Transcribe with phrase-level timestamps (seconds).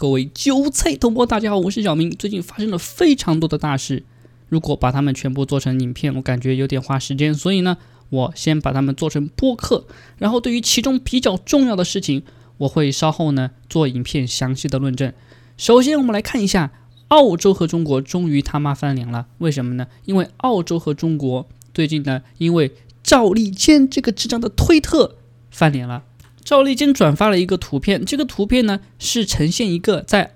[0.00, 2.10] 各位韭菜同胞，大家好，我是小明。
[2.10, 4.02] 最近发生了非常多的大事，
[4.48, 7.76] 如果把它们全部做成影片，我感觉有点花时间，所以呢，
[8.08, 9.84] 我先把它们做成播客，
[10.16, 12.22] 然后对于其中比较重要的事情，
[12.56, 15.12] 我会稍后呢做影片详细的论证。
[15.58, 16.72] 首先，我们来看一下，
[17.08, 19.86] 澳洲和中国终于他妈翻脸了，为什么呢？
[20.06, 22.72] 因为澳洲和中国最近呢，因为
[23.02, 25.16] 赵立坚这个智障的推特
[25.50, 26.04] 翻脸了。
[26.50, 30.34] 赵立坚转发了一个图片，这个图片呢是呈现一个在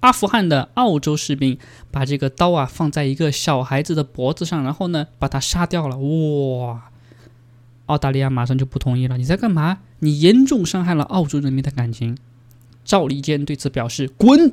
[0.00, 1.56] 阿富汗的澳洲士兵
[1.92, 5.96] 把这个刀啊放在一个小孩子的脖子上，然后呢把他杀掉了。
[5.96, 6.90] 哇！
[7.86, 9.78] 澳大利亚马上就不同意了，你在干嘛？
[10.00, 12.18] 你严重伤害了澳洲人民的感情。
[12.84, 14.52] 赵立坚对此表示滚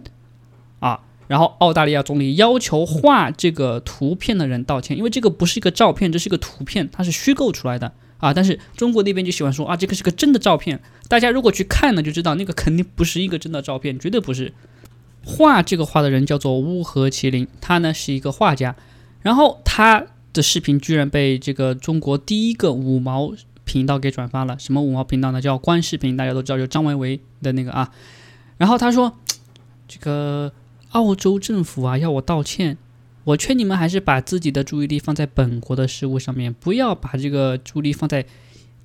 [0.80, 1.00] 啊！
[1.28, 7.94] 然后澳大利亚总理要求画这个图片的人道歉，因为这个不是一个照片，这是一个图片，它是虚构出来的。
[8.20, 8.34] 啊！
[8.34, 10.80] 但是中国那边就喜欢说啊，这个是个真的照片。
[11.08, 14.54] 大家如果去看呢，就知道那个肯定不是一个真的照片，绝对不是。
[15.26, 18.76] 画这个画的人叫做乌合麒麟，他呢是一个画家。
[19.22, 23.34] 然后他的视频居然被这个中国第一个五毛
[23.66, 24.58] 频道给转发了。
[24.60, 25.42] 什么五毛频道呢？
[25.42, 27.92] 叫观视频，大家都知道，就张维维的那个啊。
[28.58, 29.18] 然后他说，
[29.88, 30.52] 这个
[30.92, 32.78] 澳洲政府啊要我道歉。
[33.30, 38.26] 我劝你们还是把自己的注意力放在本国的事物上面，不要把这个注意力放在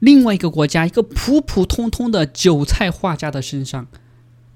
[0.01, 3.86] 另外一个国家一个普普通通的韭菜画家的身上。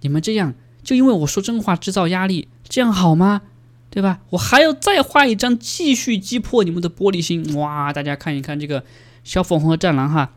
[0.02, 3.42] 你们这样就因为我说真话制造压力，这样好吗？
[3.90, 4.20] 对吧？
[4.30, 7.56] 我还要再画一张，继续击破你们的玻璃心。
[7.56, 7.90] 哇！
[7.90, 8.84] 大家看一看这个
[9.24, 10.34] 小粉红和战狼哈，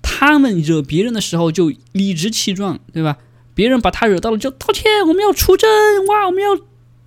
[0.00, 3.18] 他们惹别人的时候就理直气壮，对吧？
[3.54, 5.68] 别人把他惹到了就道歉，我们要出征，
[6.06, 6.56] 哇，我们要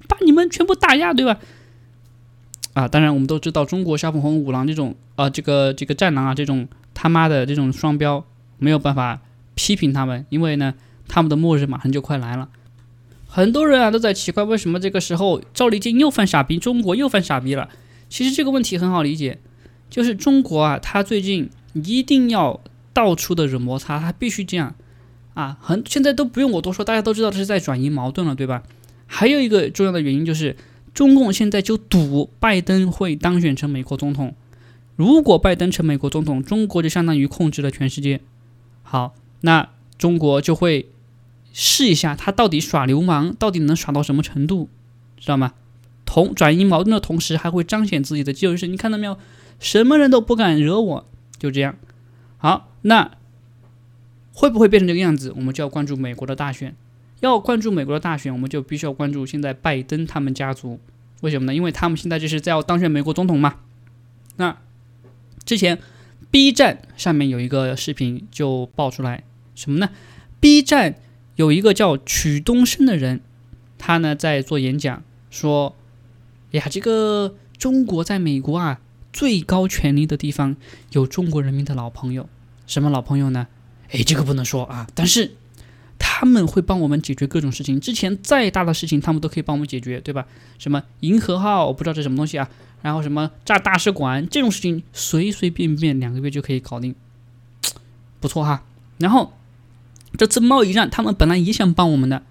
[0.09, 1.39] 把你们全部打压，对吧？
[2.75, 8.25] 啊，当然我们都知道，中国小粉红、五郎这种，呃，这个这个战狼啊，这种他妈的这种双标，
[8.57, 9.21] 没有办法
[9.55, 10.73] 批评他们，因为呢，
[11.07, 12.49] 他们的末日马上就快来了。
[13.25, 17.69] 很多人啊都在奇怪，为什么这个时候赵立坚又犯傻逼，中国又犯傻逼了？
[18.09, 19.39] 其实这个问题很好理解，
[19.89, 22.59] 就是中国啊，他最近一定要
[22.91, 24.75] 到处的惹摩擦，他必须这样
[25.33, 28.63] 啊，很现在都不用我多说，大家都知道这是在转移矛盾了，对吧？
[29.07, 30.57] 还有一个重要的原因就是。
[30.95, 34.33] 中共现在就赌拜登会当选成美国总统，
[34.95, 38.21] 如果拜登成美国总统，中国就相当于控制了全世界。
[38.81, 40.89] 好，那中国就会
[41.51, 44.69] 试一下他到底耍流氓，到底能耍到什么程度，
[45.17, 45.53] 知道吗？
[46.05, 48.67] 同转移矛盾的同时，还会彰显自己的肌肉势。
[48.67, 49.17] 你看到没有？
[49.59, 51.05] 什么人都不敢惹我，
[51.37, 51.75] 就这样。
[52.37, 53.11] 好，那
[54.31, 55.33] 会不会变成这个样子？
[55.35, 56.73] 我们就要关注美国的大选。
[57.21, 60.79] 要关注美国的大选，我们就必须要关注现在拜登他们家族。
[61.21, 61.55] 为什么呢？
[61.55, 63.55] 因为他们现在就是在要当选美国总统嘛。
[64.35, 64.57] 那
[65.45, 65.79] 之前
[66.29, 69.23] B 站上面有一个视频就爆出来
[69.55, 69.89] 什么呢
[70.39, 70.95] ？B 站
[71.35, 73.21] 有一个叫曲东升的人，
[73.77, 75.01] 他呢在做演讲，
[75.31, 75.75] 说
[76.51, 78.81] ：“呀，这个中国在美国啊
[79.13, 80.57] 最高权力的地方
[80.91, 82.27] 有中国人民的老朋友，
[82.67, 83.47] 什么老朋友呢？
[83.89, 85.31] 哎，这个不能说啊，但是。”
[86.17, 90.25] 他们会帮我们解决各种事情，之前再大的事情他们都可以帮我们解决，对吧？
[90.57, 92.49] 什么银河号，我不知道这什么东西啊。
[92.81, 96.95] 然后什么炸大使馆这种事情，随随便便两个月就可以搞定，
[98.21, 98.63] 不错哈。
[98.97, 99.33] 然后
[100.17, 102.23] 这次贸易战，他们本来也想帮我们的，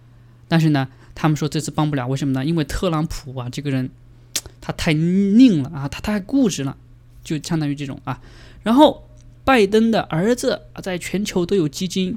[0.49, 2.43] 但是呢，他们说这次帮不了，为什么呢？
[2.43, 3.91] 因为特朗普啊这个人，
[4.63, 6.75] 他太拧了啊，他太固执了，
[7.23, 8.23] 就相当于这种啊。
[8.63, 9.07] 然后
[9.45, 12.17] 拜登的儿子，在全球都有基金。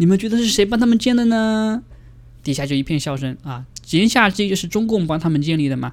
[0.00, 1.82] 你们觉得是谁帮他们建的呢？
[2.42, 3.66] 底下就一片笑声啊！
[3.90, 5.92] 言下之意就是中共帮他们建立的嘛。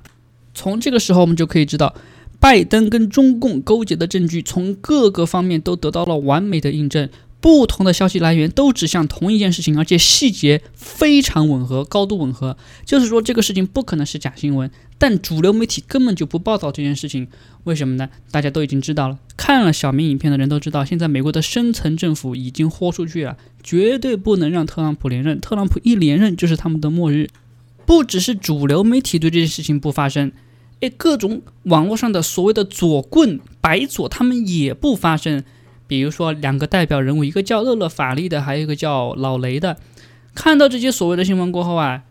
[0.54, 1.94] 从这个时候我们就可以知道，
[2.40, 7.10] 拜登跟中共勾结的证据从各个方面都得到了完美的印证。
[7.40, 12.58] 不同的消息来源都指向同一件事情，而且细节非常吻合，高度吻合。
[12.86, 17.28] 就是说，这个事情不可能是假新闻，但主流媒体根本就不报道这件事情。
[17.66, 18.10] 为什么呢？
[18.32, 25.40] 大家都已经知道了，看了小明影片的人都知道，现在美国的深层政府已经豁出去了，绝对不能让特朗普连任。
[25.40, 27.30] 特朗普一连任就是他们的末日。
[27.86, 30.32] 不只是主流媒体对这件事情不发声，
[30.80, 35.44] 诶，各种网络上的所谓的左棍、白左，他们也不发声。
[35.88, 39.78] 比如说，两个代表人物，一个叫乐乐法力的，还有一个叫老雷的。
[40.36, 42.04] 看到这些所谓的新闻过后啊，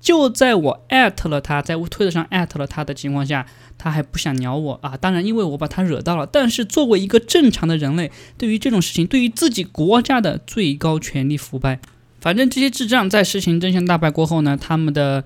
[0.00, 3.44] 就在我艾特了他，在推特上艾特了他的情况下，
[3.76, 4.96] 他还不想鸟我啊。
[4.96, 6.26] 当然，因为我把他惹到了。
[6.26, 11.80] 但是，作为一个正常的人类，对于这种事情，对于自己国家的最高权力腐败，
[12.20, 15.22] 反正这些智障在事情真相大白过后呢，他们的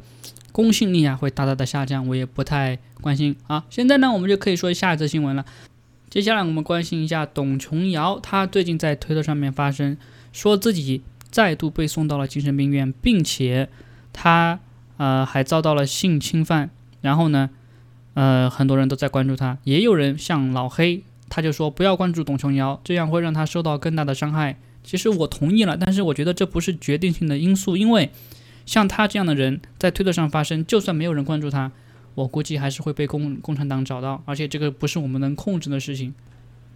[0.50, 3.64] 公信力啊会大大的下降，我也不太关心啊。
[3.70, 5.44] 现在呢，我们就可以说下一则新闻了。
[6.10, 9.96] 接下来我们关心一下董琼瑶，她最近在推特上面发声，
[10.32, 13.68] 说自己再度被送到了精神病院，并且
[14.12, 14.58] 她
[14.96, 16.70] 呃还遭到了性侵犯，
[17.00, 17.50] 然后呢，
[18.14, 24.58] 呃很多人都在关注她，也有人像老黑，他就说不要关注董琼瑶，这样会让她受到更大的伤害。
[24.82, 28.10] 其实我同意了，但是我觉得这不是决定性的因素，因为
[28.66, 31.70] 像他这样的人在推特上发声，就算没有人关注他。
[32.14, 36.14] 我估计还是会被共共产党找到，而且这个不是我们能控制的事情。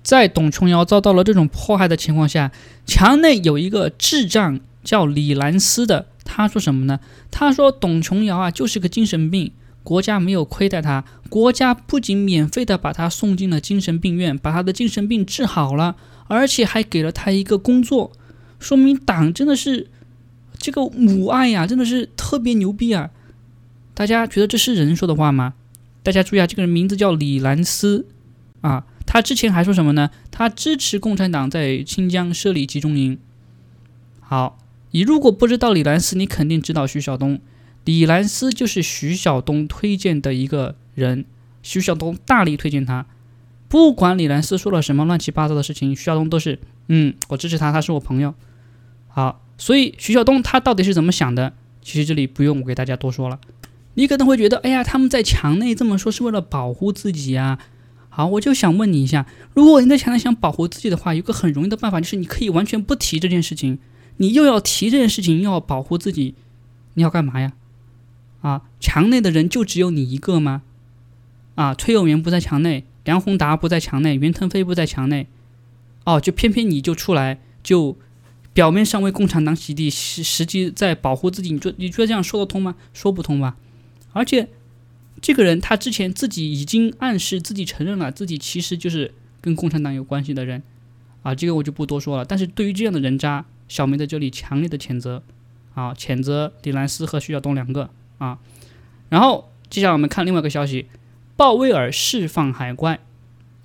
[0.03, 2.53] 在董琼瑶遭到了这种迫害的情况下，
[2.87, 7.01] 墙内有一个智障叫李兰斯的，他说什么呢？
[7.31, 9.51] 他说董琼瑶啊就是个精神病，
[9.83, 15.97] 国家没有亏待他，国家不仅免费的把他送进了精神病院，把他的精神病治好了，
[16.29, 18.13] 而且还给了他一个工作，
[18.59, 19.89] 说明党真的是
[20.59, 23.11] 这个母爱呀，真的是特别牛逼啊！
[23.94, 25.55] 大家觉得这是人说的话吗？
[26.02, 28.06] 大家注意啊，这个人名字叫李兰斯，
[28.61, 30.11] 啊，他之前还说什么呢？
[30.31, 33.19] 他支持共产党在新疆设立集中营。
[34.20, 34.58] 好，
[34.91, 37.41] 你如果不知道李兰斯，你肯定知道徐晓东。
[37.85, 41.25] 李兰斯就是徐晓东推荐的一个人，
[41.62, 43.06] 徐晓东大力推荐他。
[43.69, 46.58] 不管李兰斯说了什么乱七八糟的事情，徐晓东都是，
[46.88, 48.35] 嗯，我支持他，他是我朋友。
[49.08, 51.52] 好，所以徐晓东他到底是怎么想的？
[51.82, 53.38] 其实这里不用我给大家多说了。
[53.94, 57.58] 你可能会觉得，哎呀，他们在墙内这么说是为了保护自己啊。
[58.08, 63.79] 好，我就想问你一下，如果你在墙内想保护自己的话，有个很容易的办法，就是你可以完全不提这件事情。
[64.19, 66.35] 你又要提这件事情，又要保护自己，
[66.94, 67.55] 你要干嘛呀？
[68.43, 70.62] 啊，墙内的人就只有你一个吗？
[71.56, 75.26] 啊，崔永元不在墙内，梁宏达不在墙内，袁腾飞不在墙内，
[76.05, 77.96] 哦，就偏偏你就出来，就
[78.52, 81.50] 表面上为共产党洗地，实实际在保护自己。
[81.50, 82.76] 你觉你觉得这样说得通吗？
[82.93, 83.56] 说不通吧？
[84.15, 84.49] 而且，
[85.21, 90.63] 这个人他之前自己已经暗示自己承认了，自己其实就是跟共产党有关系的人，
[91.23, 92.25] 啊，这个我就不多说了。
[92.25, 95.23] 但是对于这样的人渣，小明在这里强烈的谴责，
[95.75, 98.39] 啊，谴责李兰斯和徐晓东两个啊。
[99.09, 100.87] 然后接下来我们看另外一个消息，
[101.37, 103.01] 鲍威尔释放海怪。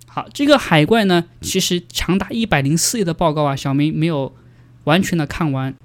[0.07, 4.35] 好，这个海怪呢，其实长达一百零四页的报告啊，小明没有
[4.85, 5.75] 完全的看完，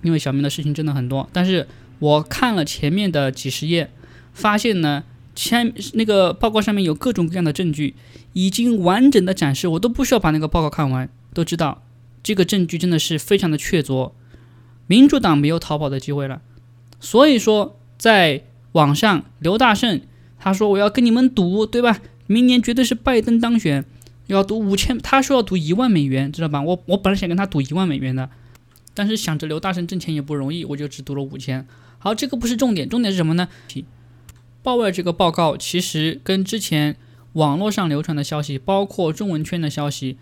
[0.00, 1.68] 因为小明的事情真的很多，但是。
[1.98, 3.90] 我看了前面的几十页，
[4.32, 5.04] 发现呢，
[5.34, 7.94] 前那个报告上面有各种各样的证据，
[8.32, 11.82] 已经完整的展示，我都不需要把那个报告看完，都知道
[12.22, 14.12] 这个证据真的是非常的确凿，
[14.86, 16.42] 民主党没有逃跑的机会了。
[17.00, 18.42] 所以说，在
[18.72, 20.00] 网上，刘大胜
[20.38, 22.00] 他说我要跟你们赌，对吧？
[22.26, 23.84] 明年绝对是拜登当选，
[24.26, 26.62] 要赌五千，他说要赌一万美元，知道吧？
[26.62, 28.30] 我我本来想跟他赌一万美元的，
[28.94, 31.66] 但是想着刘大胜挣钱也不容易，我就只赌了五千。
[32.04, 33.48] 好，这个不是重点，重点是什么呢？
[34.62, 36.96] 鲍威尔这个报告其实跟之前
[37.32, 40.18] 网络上流传的消息，包括中文圈的消息，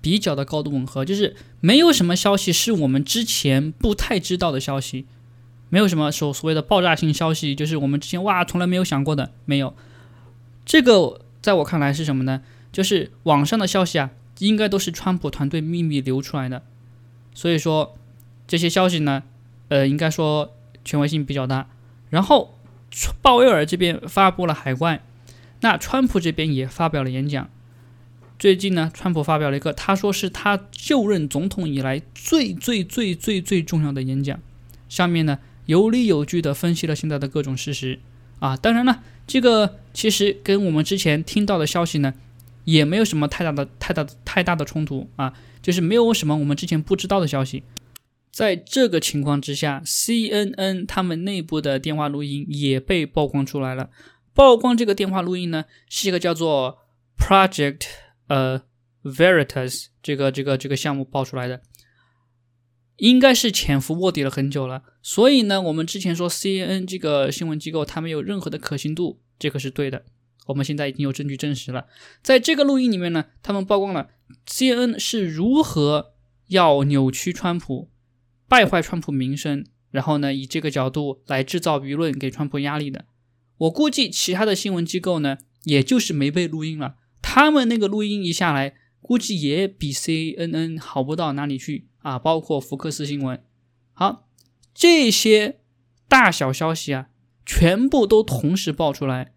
[0.00, 5.04] 比较的高度吻合，就是没有什么消息是我们之前不太知道的消息，
[5.68, 9.74] 没有什么所所谓的爆炸性消息，就是我们之前哇从来没有想过的，没有。
[10.64, 12.40] 这个在我看来是什么呢？
[12.72, 16.62] 就是网上的消息啊，应该都是川普团队秘密流出来的，
[17.34, 17.98] 所以说
[18.46, 19.24] 这些消息呢，
[19.68, 20.54] 呃，应该说。
[20.88, 21.68] 权威性比较大，
[22.08, 22.58] 然后
[23.20, 25.02] 鲍威尔这边发布了海怪，
[25.60, 27.50] 那川普这边也发表了演讲。
[28.38, 34.40] 最近呢，川普发表了一个，他说是他就任总统以来最最最最最重要的演讲，
[34.88, 38.00] 上面呢有理有据的分析了现在的各种事实
[38.38, 38.56] 啊。
[38.56, 42.14] 当然了，这个其实跟我们之前听到的消息呢，
[42.64, 47.62] 也没有什么太大的太大的太大的冲突啊，就是没有什么我们之前不知道的消息。
[48.30, 53.90] 在这个情况之下，CNN 他们内部的电话录音也被曝光出来了。
[54.34, 56.78] 曝光这个电话录音呢，是一个叫做
[57.18, 57.82] Project
[58.28, 58.62] 呃
[59.02, 61.62] Veritas 这个这个这个项目爆出来的，
[62.98, 64.82] 应该是潜伏卧底了很久了。
[65.02, 70.04] 所以呢，我们之前说 CNN 这个新闻机构它没有任何的可信度，这个是对的。
[70.46, 71.86] 我们现在已经有证据证实了，
[72.22, 74.10] 在这个录音里面呢，他们曝光了
[74.46, 76.14] CNN 是如何
[76.46, 77.90] 要扭曲川普。
[78.48, 83.04] 败坏川普名声，然后呢，以这个角度来制造舆论，给川普压力的。
[83.58, 86.96] 我估计其他的新闻机构呢，也就是没被录音了。
[87.20, 92.18] 他们那个录音一下来，估计也比 CNN 好不到哪里去啊。
[92.18, 93.42] 包括福克斯新闻，
[93.92, 94.28] 好，
[94.72, 95.58] 这些
[96.08, 97.08] 大小消息啊，
[97.44, 99.32] 全部都同时爆出来。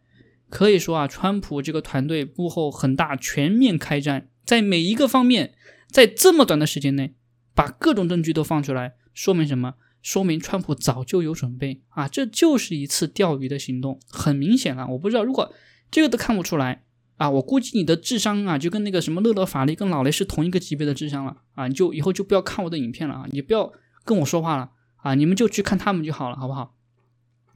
[0.49, 5.53] 可以说啊，川普这个团队幕后很大，全面开战，在每一个方面，
[5.89, 7.15] 在这么短的时间内，
[7.55, 8.93] 把各种证据都放出来。
[9.13, 9.75] 说明什么？
[10.01, 12.07] 说明川普早就有准备啊！
[12.07, 14.87] 这就是一次钓鱼的行动，很明显了。
[14.87, 15.53] 我不知道，如果
[15.91, 16.83] 这个都看不出来
[17.17, 21.67] 啊，我估计你的智商啊，就跟那个什么乐乐法力跟老雷是同一个级别的智商了啊！
[21.67, 23.27] 你就以后就不要看我的影片了啊！
[23.29, 23.71] 你不要
[24.03, 25.13] 跟我说话了啊！
[25.13, 26.75] 你们就去看他们就好了，好不好？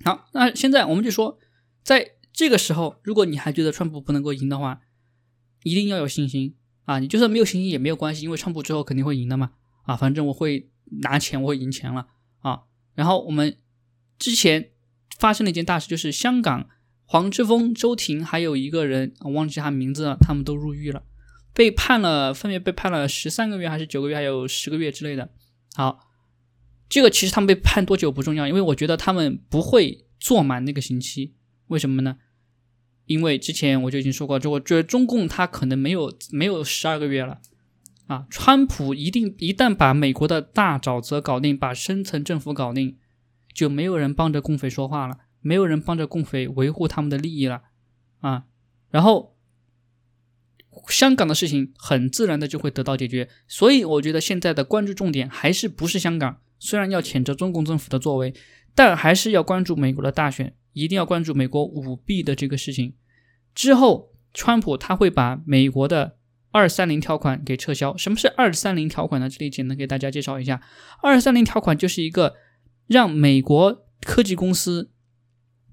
[0.04, 1.40] 好，那现在我们就说，
[1.82, 4.82] 在这个时候，如果你还觉得川普不能够赢的话，
[5.64, 7.00] 一定要有信心啊！
[7.00, 9.50] 你就算没有信心也没有关系，因为川普之后肯定会赢的嘛。
[9.86, 10.70] 啊，反正我会
[11.02, 12.08] 拿钱，我会赢钱了
[12.40, 12.64] 啊。
[12.94, 13.58] 然后我们
[14.18, 14.72] 之前
[15.18, 16.70] 发生了一件大事，就是香港
[17.06, 21.04] 黄之锋、周庭还有一个人，我忘记他名字了，他们都入狱了，
[21.54, 25.30] 被判了，分别被判了十三个月还是九个月，还有十个月之类的。
[25.74, 26.10] 好，
[26.88, 31.36] 这个其实他们被判多久不重要，因为我觉得他们不会坐满那个刑期。
[31.68, 32.18] 为什么呢？
[33.06, 37.40] 因为之前我就已经说过，就我觉得中共他可能没有没有十二个月了，
[38.08, 42.98] 啊，川普一定一旦把美国的大沼泽搞定，把深层政府搞定，
[43.54, 47.64] 就没有人帮着共匪说话了，没有人帮着共匪维护他们的利益了，
[48.20, 48.46] 啊，
[48.90, 49.36] 然后
[50.88, 58.34] 香港的事情很自然的就会得到解决，所以我觉得现在的关注重点还是不是香港，虽然要谴责中共政府的作为，
[58.74, 60.56] 但还是要关注美国的大选。
[60.74, 62.96] 一定要关注美国舞弊的这个事情。
[63.54, 66.18] 之后，川普他会把美国的
[66.56, 67.98] 二三零条款给撤销。
[67.98, 69.30] 什么是二三零条款呢？
[69.30, 70.62] 这里简单给大家介绍一下。
[71.04, 72.36] 二三零条款就是一个
[72.88, 74.90] 让美国科技公司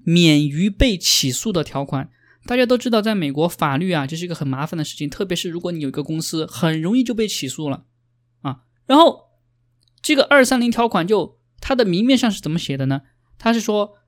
[0.05, 2.11] 免于被起诉的条款。
[2.47, 7.85] 大家都知道，在美国法律啊，这是一个很麻烦的事情，特别是如果你有一个公司，很容易就被起诉了
[8.41, 8.65] 啊。
[8.87, 9.31] 然后，
[10.03, 13.03] 这个二三零条款就它的明面上是怎么写的呢？
[13.39, 13.99] 它是说。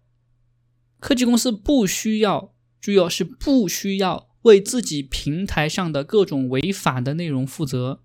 [1.00, 8.00] 科技公司不需要，注意哦，是不需要为自己平台上的各种违法的内容负责，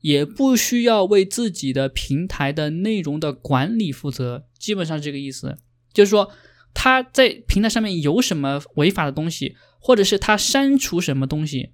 [0.00, 4.46] 也不需要为自己的平台的内容的管理负责。
[4.58, 5.58] 基本上这个意思，
[5.92, 6.32] 就是说
[6.74, 11.70] 他在平台上面有什么违法的东西，或者是他删除什么东西，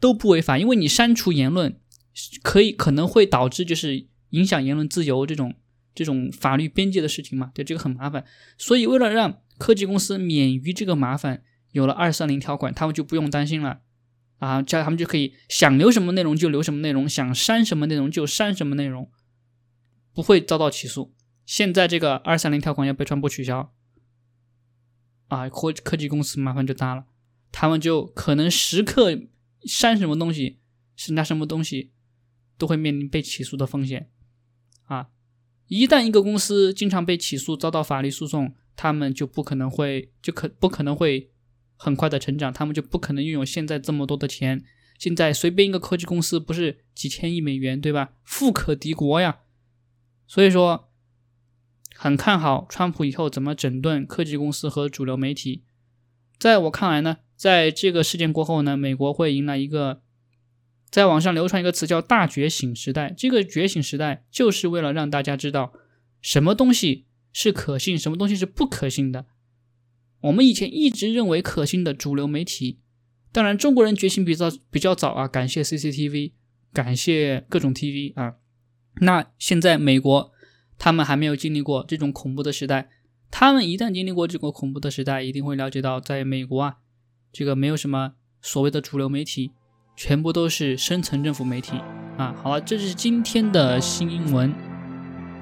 [0.00, 1.78] 都不违法，因为你删除言论，
[2.42, 5.54] 可以可能会导致就是影响言论自由这种
[5.94, 8.24] 这种法律边界的事情嘛，对这个很麻烦，
[8.58, 11.42] 所以为了让科技公司免于这个麻烦，
[11.74, 13.80] 有了二三零条款，他们就不用担心了
[14.38, 19.10] 啊，这样他们就可以想留什么内容就留什么内容，想删什么内容就删什么内容，
[20.12, 21.12] 不会遭到起诉。
[21.44, 23.74] 现在这个二三零条款要被全部取消，
[25.26, 27.06] 啊，科科技公司麻烦就大了，
[27.50, 29.20] 他们就可能时刻
[29.64, 30.60] 删什么东西，
[30.94, 31.90] 删加什么东西，
[32.56, 34.08] 都会面临被起诉的风险
[34.84, 35.08] 啊。
[35.66, 38.54] 一旦一个公司经常被起诉，遭到法律诉讼。
[38.76, 41.30] 他们就不可能会，就可不可能会
[41.84, 44.64] 很快的成长，他们就不可能拥有现在这么多的钱。
[44.98, 48.14] 现在随便一个科技公司不是几千亿美元，对吧？
[48.22, 49.40] 富可敌国呀。
[50.26, 50.88] 所以说，
[51.94, 55.64] 很看好川普以后怎么整顿科技公司和主流媒体。
[56.38, 60.00] 在我看来呢，在这个事件过后呢，美国会迎来一个，
[60.88, 63.12] 在网上流传一个词叫“大觉醒时代”。
[63.18, 65.74] 这个觉醒时代就是为了让大家知道
[66.22, 67.04] 什么东西。
[67.36, 69.26] 是可信，什么东西是不可信的？
[70.24, 72.78] 我们以前一直认为可信的主流媒体，
[73.30, 76.32] 当然中国人觉醒比较比较早啊，感谢 CCTV，
[76.72, 78.36] 感谢各种 TV 啊。
[79.02, 80.32] 那现在美国
[80.78, 82.88] 他们还没有经历过这种恐怖的时代，
[83.30, 86.76] 他们一旦经历过这个恐怖的时代，一定会了解到，在美国啊，
[87.30, 89.50] 这个没有什么所谓的主流媒体，
[89.94, 91.76] 全部都是深层政府媒体
[92.16, 92.34] 啊。
[92.42, 94.54] 好了，这是今天的新英文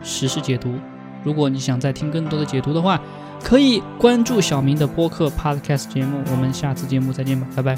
[0.03, 0.75] 实时解读。
[1.23, 3.01] 如果你想再听更多的解读的话，
[3.43, 6.23] 可以关注小明的播客 Podcast 节目。
[6.31, 7.77] 我们下次节目再见吧，拜拜。